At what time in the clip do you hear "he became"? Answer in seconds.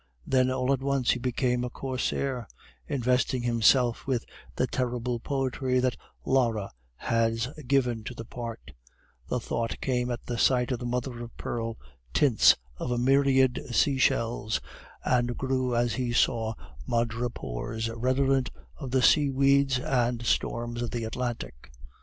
1.11-1.63